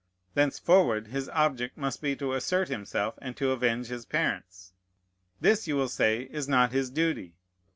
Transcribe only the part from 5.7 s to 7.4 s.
will say is not his duty.